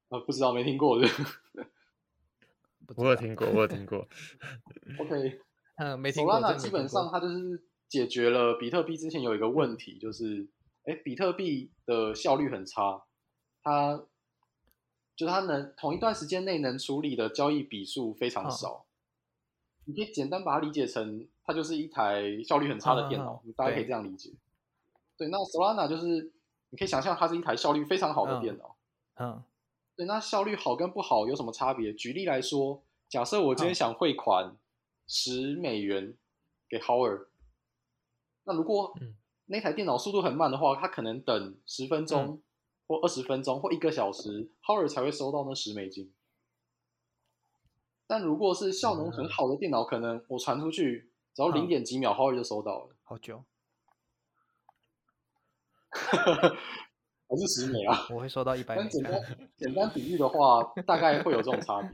[0.09, 1.07] 呃，不知道，没听过的。
[2.95, 4.07] 我有听过，我有听过。
[5.01, 5.41] OK，
[5.77, 6.35] 嗯， 没听过。
[6.35, 10.47] Solana 基本上它就是解决了比特币之前有一个问题，就是，
[10.83, 13.03] 哎，比特币的效率很差，
[13.61, 14.03] 它
[15.15, 18.85] 就它能同一段时间内能处理的交易笔数非常少。
[19.85, 24.33] 你可以简单把它理解成，它就是一台效率很差的电脑，你大家可以这样理解。
[25.17, 26.33] 对，那 Solana 就是
[26.71, 28.75] 你可以想象它是一台效率非常好的电脑。
[29.15, 29.43] 嗯。
[29.95, 31.93] 对，那效率好跟不好有什么差别？
[31.93, 34.53] 举例来说，假设我今天想汇款
[35.07, 36.15] 十美元
[36.69, 37.27] 给 Howard，
[38.43, 38.93] 那如果
[39.45, 42.41] 那台电脑速度很慢的话，他可能等十分钟
[42.87, 46.11] 或二十分钟或一个小时，Howard 才会收到那十美金。
[48.07, 52.95] 但如果是效能很好的电脑，可能我传出去只要零点几秒，Howard 就收到了。
[53.03, 53.43] 好久。
[57.27, 58.05] 还是十美啊？
[58.13, 58.75] 我会收到一百。
[58.87, 59.21] 简单
[59.57, 61.91] 简单比喻的话，大概会有这种差别。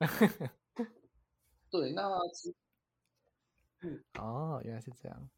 [1.70, 2.08] 对，那
[4.20, 5.28] 哦，原来是这样。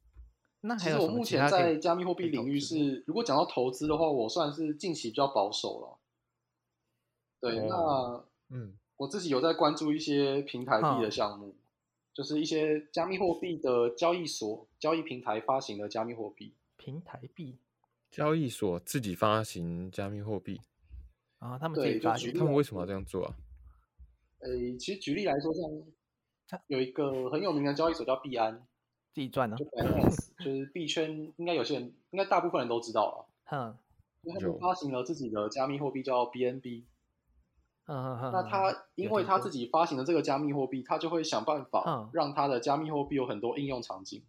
[0.62, 5.98] 那其实我目前在加密货币领域是，如果讲到投资的话，我算是近期比较保守了。
[7.40, 11.56] 对，那嗯，我自己有在关注一些平台币的项目，
[12.12, 16.54] 就是一些加密货币的交易所、交易平台发行的加密货币。
[16.76, 17.58] 平台币。
[18.10, 20.60] 交易所自己发行加密货币
[21.38, 23.36] 啊，他们自己发行，他们为什么要这样做啊？
[24.40, 25.62] 呃，其实举例来说，像
[26.66, 28.66] 有一个很有名的交易所叫币安，
[29.12, 29.64] 自己赚呢，就
[30.44, 33.26] 就是币圈应该有些人，应该大部分人都知道了。
[33.44, 33.76] 哼，
[34.24, 36.84] 他们发行了自己的加密货币叫 BNB。
[37.86, 38.32] 嗯嗯嗯。
[38.32, 44.22] 那他因为他自己发行的这个加密货币，他就会想办法让他的加密货币有很多应用场景。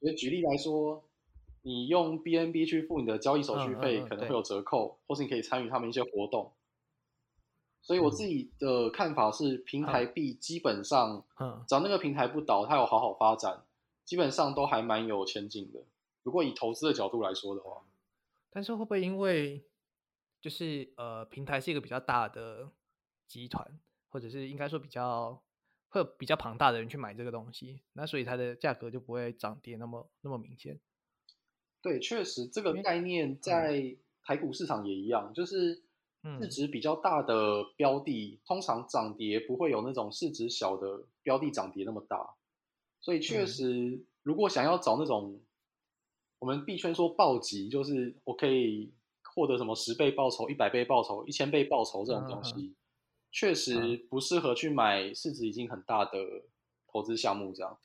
[0.00, 1.04] 所以举例来说。
[1.64, 6.50] 你用 BNB 去付你的交易手续费，可能会有折扣，或是你可以参与他们一些活动。
[7.82, 11.64] 所以我自己的看法是，平台币基本上，嗯。
[11.68, 13.64] 只要那个平台不倒，它有好好发展，
[14.04, 15.84] 基本上都还蛮有前景的。
[16.22, 17.82] 如果以投资的角度来说的话，
[18.50, 19.64] 但是会不会因为
[20.40, 22.70] 就是呃，平台是一个比较大的
[23.26, 25.42] 集团，或者是应该说比较
[25.88, 30.78] 会有比较庞大的人去买这个东西，那所以它的价格就不会涨跌那么那么明显。
[31.80, 35.82] 对，确实这个概念在台股市场也一样，就是
[36.40, 42.34] 市值比较大的标的，通常涨跌不会有那种市值小的标的涨跌那么大。
[43.00, 45.40] 所以确实，如果想要找那种
[46.38, 48.92] 我们币圈说暴击，就是我可以
[49.34, 52.74] 获得什么十倍报酬、一百倍报酬、一千倍报酬这种东西，
[53.32, 56.18] 确实不适合去买市值已经很大的
[56.86, 57.76] 投资项目这样。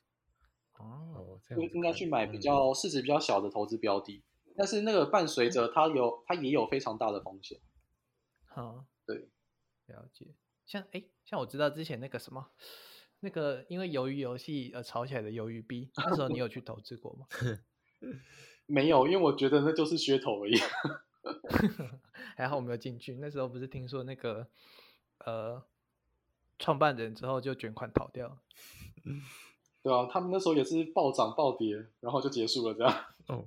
[0.78, 4.22] 哦，就应该去买比较市值比较小的投资标的，
[4.56, 7.58] 但是那个伴随着它有它也有非常大的风险。
[8.58, 9.28] 好，对，
[9.86, 10.26] 了解。
[10.66, 12.50] 像哎，像我知道之前那个什么，
[13.20, 17.28] 那个因为鱿鱼游戏而炒起来的鱿鱼币，那时候你有去投资过吗？
[18.66, 20.56] 没有，因为我觉得那就是噱头而已。
[22.36, 23.14] 还好我没有进去。
[23.20, 24.48] 那时候不是听说那个
[25.18, 25.62] 呃
[26.58, 28.38] 创办人之后就卷款逃掉。
[29.84, 33.04] 对啊，他们那时候也是暴涨暴跌，然后就结束了这样。
[33.28, 33.46] 哦，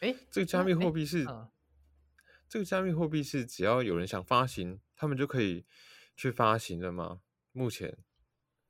[0.00, 1.26] 哎，这个加密货币是，
[2.52, 5.64] 这个加密货币是只要有人想发行，他们就可以
[6.14, 7.22] 去发行的吗？
[7.52, 7.96] 目前，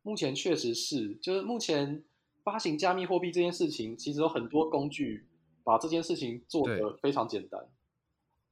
[0.03, 2.05] 目前确实是，就是目前
[2.45, 5.27] 发行加密货币这件事情，其实有很多工具
[5.65, 7.69] 把这件事情做得非常简单，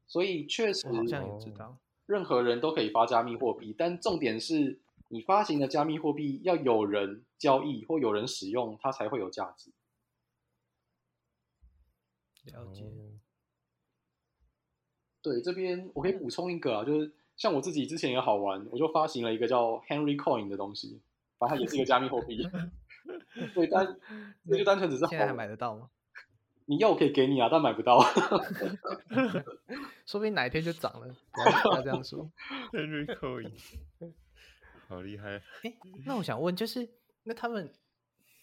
[0.08, 4.80] 所以确实好像也知道，任何人都可以发加密货币，但重点是。
[5.12, 9.72] 你发行的加密货币要有人交易或有人使用，它才会有价值。
[12.44, 12.84] 了解。
[15.22, 21.00] 对，这边我可以补充一个啊，就是像我自己之前也好玩，我就发行了一个叫 Henry Coin 的东西，
[21.38, 22.48] 反正它也是一个加密货币。
[23.54, 23.96] 对，但
[24.44, 25.88] 那就单纯只是好现在还玩买得到吗？
[26.66, 28.00] 你要我可以给你啊，但买不到。
[30.06, 31.08] 说不定哪一天就涨了。
[31.32, 32.30] 不要这样说。
[32.72, 33.50] Henry Coin，
[34.86, 35.42] 好厉害！
[35.64, 35.74] 哎，
[36.06, 36.88] 那我想问，就是
[37.24, 37.72] 那他们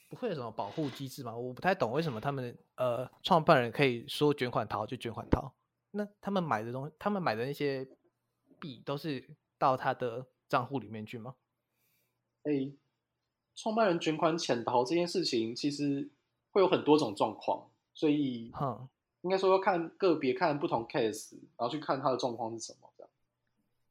[0.10, 1.38] 不会有什么保护机制吗？
[1.38, 5.54] 我不太懂为什么他们呃创办人可以说卷款逃就卷款逃，
[5.92, 7.88] 那他们买的东他们买的那些
[8.60, 11.36] 币都是到他的账户里面去吗？
[12.44, 12.72] 哎，
[13.56, 16.10] 创办人捐款潜逃这件事情，其实
[16.52, 18.88] 会有很多种状况，所以哼，
[19.22, 22.90] 应该说要看个别看不同 case，然后去看他的状况是什么。
[22.98, 23.12] 这样，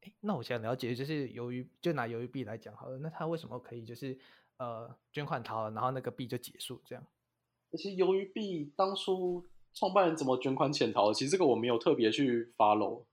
[0.03, 4.19] 诶那我想了解，就是由于就拿鱿鱼币来讲好了，那他为什么可以就是
[4.59, 7.05] 呃捐款逃了，然后那个币就结束这样？
[7.73, 9.45] 其实由于币当初
[9.77, 13.05] 创办人怎么捐款潜逃，其实这个我没有特别去 follow。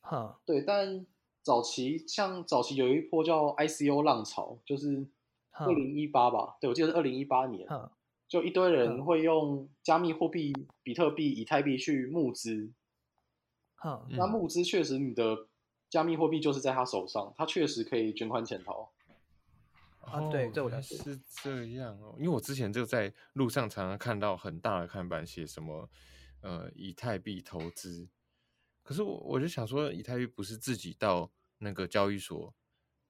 [0.00, 1.04] 哈，对，但
[1.42, 5.06] 早期像早期有一波叫 ICO 浪潮，就是
[5.50, 7.68] 二零一八吧，对我记得是二零一八年，
[8.28, 12.72] 就一堆人嗯会用加密货币、比特币、以太币去募资。
[13.76, 15.48] 哼，那嗯募资确实你的
[15.90, 18.93] 加密货币就是在他手上，他确实可以捐款潜逃。
[20.06, 25.88] 啊对这我了解是这样哦，因为我之前就在路上常常看到很大的看板写什么
[26.40, 28.08] 呃以太币投资，
[28.82, 32.54] 可是我我就想说，以太币不是自己到那个交易所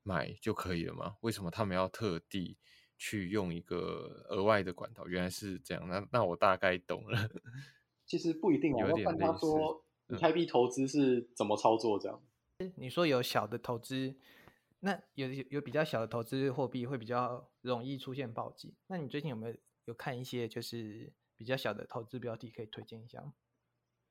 [0.03, 1.17] 买就可以了吗？
[1.21, 2.57] 为什么他们要特地
[2.97, 5.07] 去用一个额外的管道？
[5.07, 7.29] 原来是这样，那那我大概懂了。
[8.07, 12.23] 其实不一定啊，有要看他说以嗯太币投资是怎么操作这样。
[12.77, 14.15] 你说有小的投资，
[14.85, 18.75] 那有有有比较小的投资货币会比较容易出现暴击。
[18.87, 23.33] 那你最近有没有有看一些就是比较小的投资标的可以推荐一下吗？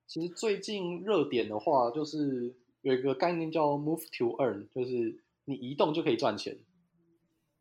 [0.08, 6.58] 其实最近热点的话，就是有一个概念叫 Move to Earn，就是你移动就可以赚钱。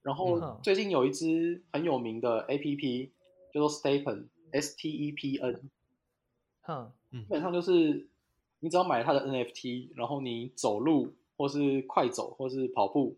[0.00, 3.10] 然后嗯最近有一支很有名的 APP
[3.52, 5.70] 叫做 Stepen，S T E P N，
[6.62, 8.08] 哼，基本上就是
[8.60, 13.16] 你只要买它的 NFT，然后你走路或是快走或是跑步，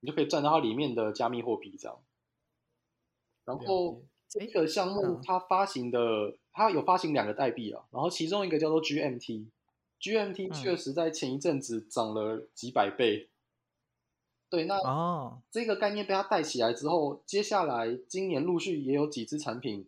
[0.00, 1.96] 你就可以赚到它里面的加密货币这样。
[3.44, 5.20] 然后这个项目嗯。
[5.24, 10.52] 它发行的，它有发行两个代币啊，然后其中一个叫做 GMT，GMT 嗯。
[10.52, 13.28] 确实在前一阵子涨了几百倍。
[14.48, 19.86] 对，那哦，这个概念被它带起来之后，接下来今年陆续也有几支产品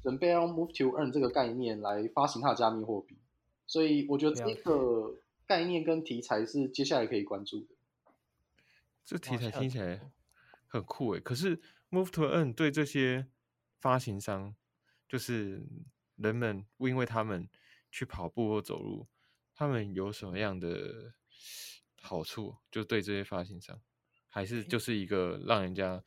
[0.00, 3.16] 准备要用 Move to Earn 这个概念来发行它的加密货币，
[3.66, 5.16] 所以我觉得这个
[5.46, 7.74] 概念跟题材是接下来可以关注的。
[9.04, 10.12] 这题材听起来
[10.66, 13.28] 很酷诶，可是 Move to Earn 对这些
[13.78, 14.54] 发行商，
[15.08, 15.62] 就是
[16.16, 17.48] 人们因为他们
[17.90, 19.06] 去跑步或走路，
[19.54, 21.14] 他们有什么样的
[22.00, 22.56] 好处？
[22.70, 23.80] 就对这些发行商，
[24.28, 26.02] 还是就是一个让人家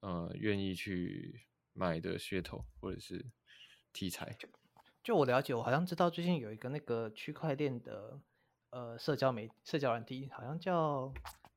[0.00, 3.24] 呃愿意去买的噱头或者是
[3.92, 4.36] 题材？
[5.02, 8.20] 就我了解，我好像知道最近有一个那个区块链的
[8.70, 11.12] 呃社交媒社交软体，好像叫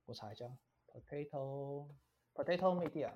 [0.06, 0.46] 我查一下
[0.92, 1.88] ，Potato
[2.34, 3.12] Potato Media。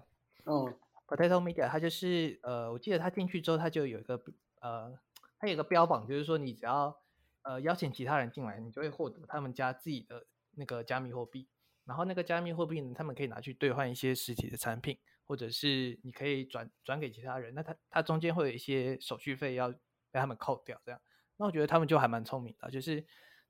[0.45, 0.73] 嗯，
[1.07, 4.21] Potato Media，它就是呃，我记得它进去之后，它就有一个
[4.61, 4.97] 呃，
[5.39, 6.97] 它有一个标榜，就是说你只要
[7.43, 11.47] 呃邀请其他人进来，你就会获得他们家自己的那个加密货币。
[11.85, 17.55] 然后那个加密货币呢，他们可以拿去兑换一些实体的产品，或者是你可以转转给其他人。
[17.55, 19.69] 那它它中间会有一些手续费要
[20.11, 20.99] 被他们扣掉，这样。
[21.37, 23.05] 那我觉得他们就还蛮聪明的，就是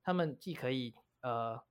[0.08, 1.62] 他们既可以呃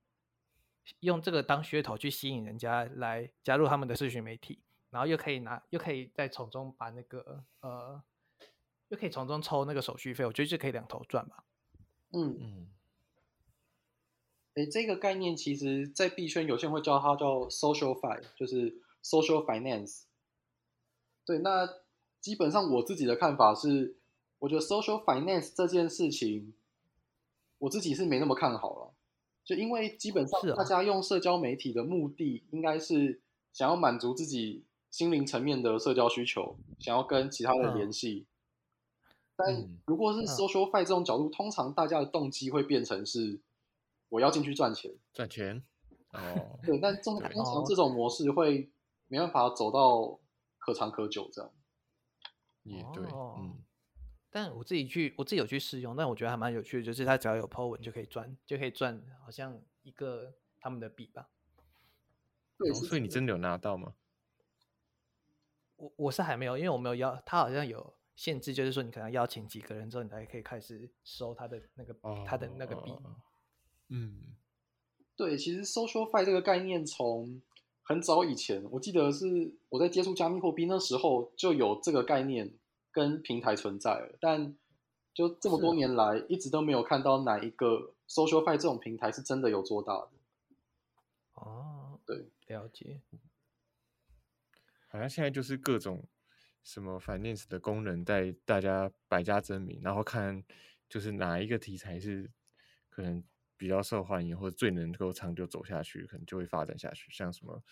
[1.01, 8.03] 用这个当噱头去吸引人家来加入他们的社群媒体，然后又可以拿，又可以再从中把那个呃，
[8.89, 11.45] 又可以从中抽那个手续费，我觉得就可以两头赚吧。
[12.13, 12.69] 嗯，嗯，
[14.53, 20.03] 哎，这个概念其实在币圈有些人会叫它叫 social fi，就是 social finance。
[21.25, 21.67] 对，那
[22.21, 23.97] 基本上我自己的看法是，
[24.41, 26.53] 我觉得 social finance 这件事情，
[27.59, 28.93] 我自己是没那么看好了。
[29.45, 33.21] 就因为基本上大家用社交媒体的目的，应该是
[33.53, 38.27] 想要满足自己心灵层面的社交需求，想要跟其他人嗯联系。
[39.37, 43.39] 但嗯如果是嗯 social fi 这种角度，通常大家的动机会变成是
[44.09, 44.93] 我要进去赚钱。
[45.13, 45.63] 赚钱
[46.13, 48.69] 哦， 对，但通常哦这种模式会
[49.07, 50.19] 没办法走到
[50.59, 51.51] 可长可久这样。
[52.65, 53.63] 也对，哦嗯。
[54.37, 61.31] 但我自己去，我自己有去试用，但我觉得还蛮有趣的，就是它只要有 po 文就可以赚，就可以赚好像一个他们的币吧。
[62.59, 63.95] 对，哦所以你真的有拿到吗？
[65.77, 72.91] 我我是还没有，因为我没有邀，他好像有限制，就是说你可能邀请几个人之后，你才可以开始收他的那个、他的那个币。
[72.91, 73.17] 哦
[73.89, 74.37] 嗯，
[75.17, 77.41] 对，其实 SocialFi 这个概念从
[77.83, 82.53] 很早以前，我记得是我在接触加密货币那时候就有这个概念
[82.97, 84.57] 跟平台存在了，但
[85.13, 90.13] 就这么多年来一直都没有看到哪一个 SocialFi 这种平台是真的有做到的。
[91.35, 93.03] 哦，对，了解。
[94.89, 96.09] 好像现在就是各种
[96.65, 100.43] 什么 finance 的功能带大家百家争鸣，然后看
[100.89, 102.31] 就是哪一个题材是
[102.89, 103.23] 可能
[103.59, 107.13] 比较受欢迎或者最能够长久走下去，可能就会发展下去。
[107.13, 107.63] 像什么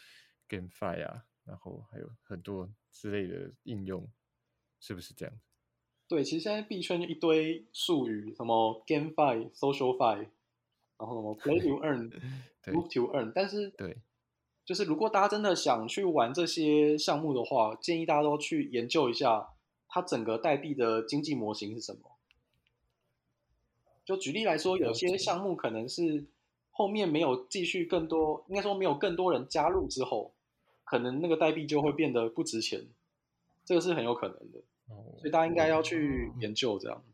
[0.50, 4.06] GameFi 啊，然后还有很多之类的应用，
[4.87, 5.35] 是不是这样？
[6.07, 10.16] 对，其实现在币圈一堆术语，什么 GameFi、SocialFi，
[10.99, 12.11] 然后什么 Play to Earn、
[12.62, 13.97] 对 Move to Earn，但是对，
[14.62, 19.55] 就是如果大家真的想去玩这些项目的话，建议大家都去研究一下
[19.89, 22.01] 它整个代币的经济模型是什么。
[24.05, 26.26] 就举例来说，有些项目可能是
[26.72, 30.35] 后面没有继续更多，应该说没有更多人加入之后，
[30.85, 32.87] 可能那个代币就会变得不值钱，
[33.64, 34.61] 这个是很有可能的。
[34.87, 37.05] 哦所以大家应该要去研究这样。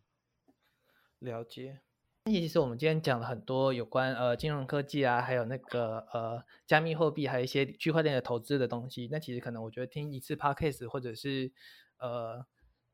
[1.18, 1.80] 了解。
[2.24, 9.08] 那其实我们今天讲了很多有关呃金融科技啊，还有那个呃加密货币，还有一些区块链的投资的东西。
[9.10, 11.50] 那其实可能我觉得听一次 podcast 或者是
[11.98, 12.44] 呃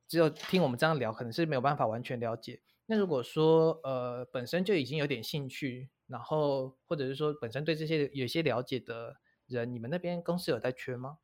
[0.07, 2.61] 只有听我们这样聊，可能是没有办法完全了解。
[2.87, 9.16] 那如果说呃本身就已经有点兴趣，然后或者是说本身对这些有一些了解的
[9.49, 11.18] 人，你们那边公司有在缺吗？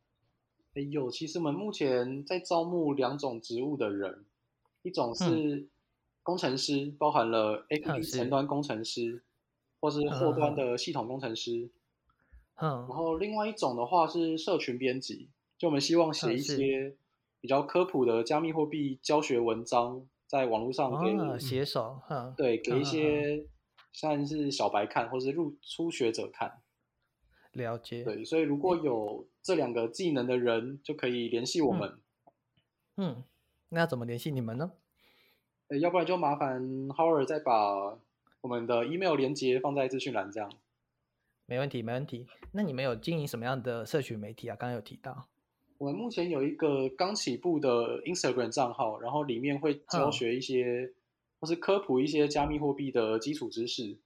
[0.74, 4.24] 哎有，其实我们目前在招募两种职务的人，
[4.82, 5.68] 一种是
[6.22, 9.22] 工程师，包含了 A P 嗯 P 前端工程师，
[9.80, 11.68] 或是后端的系统工程师。
[12.56, 12.86] 嗯。
[12.88, 16.96] 然后另外一种的话是社群编辑，就我们希望写一些
[17.38, 23.44] 比较科普的加密货币教学文章，在网络上给、啊，写手，嗯，对给一些
[23.92, 26.62] 像是小白看，或是入初学者看。
[27.52, 31.98] 了解，对，所以如果有这两个技能的人，就可以联系我们。
[32.96, 33.24] 嗯，
[33.68, 34.72] 那要怎么联系你们呢？
[35.68, 37.98] 呃要不然就麻烦 Howard 再把
[38.42, 40.52] 我们的 email 连接放在资讯栏，这样。
[41.46, 42.26] 没问题，没问题。
[42.52, 44.56] 那你们有经营什么样的社群媒体啊？
[44.56, 45.28] 刚刚有提到。
[45.78, 50.92] 我们目前有一个刚起步的 Instagram 账号，然后里面会教嗯学一些、
[51.40, 53.98] 或是科普一些加密货币的基础知识。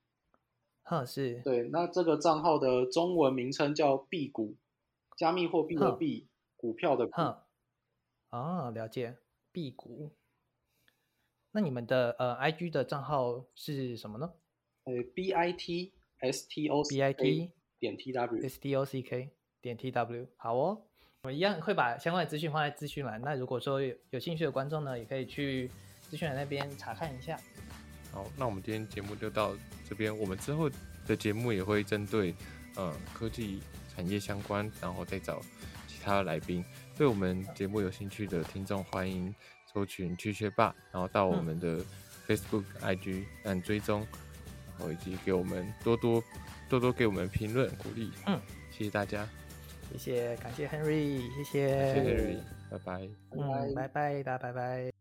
[0.89, 4.55] 哼，是，对，那这个账号的中文名称叫币股，
[5.17, 7.13] 加密货币的币，股票的股。
[7.13, 7.43] 哼，
[8.31, 9.17] 哦，了解，
[9.51, 10.13] 币股。
[11.51, 14.31] 那你们的呃，IG 的账号是什么呢
[14.85, 18.43] 呃，B I T S T O C？BIT 点 T W。
[18.43, 19.31] S T O C K
[19.61, 20.29] 点 T W。
[20.37, 20.83] 好哦，
[21.23, 23.21] 我们一样会把相关的资讯放在资讯栏。
[23.21, 25.69] 那如果说有有兴趣的观众呢，也可以去
[26.03, 27.37] 资讯栏那边查看一下。
[28.17, 29.55] 好，那我们今天节目就到
[29.87, 30.17] 这边。
[30.19, 30.71] 我们之后
[31.07, 32.35] 的节目也会针对
[32.75, 33.61] 呃科技
[33.95, 35.39] 产业相关，然后再找
[35.87, 36.65] 其他的来宾。
[36.97, 39.35] 对我们节目有兴趣的听众，欢迎
[39.71, 41.79] 搜寻“去学霸”，然后到我嗯们的
[42.27, 44.01] Facebook、IG 按追踪，
[44.79, 46.25] 然后以及给我们多多
[46.71, 48.11] 多多给我们评论鼓励。
[48.25, 48.41] 嗯，
[48.71, 49.29] 谢谢大家，
[49.93, 52.39] 谢谢，感谢 Henry，谢谢，谢谢 Henry，
[52.71, 53.09] 拜拜。
[53.29, 54.96] 拜拜嗯，拜拜，大家拜拜。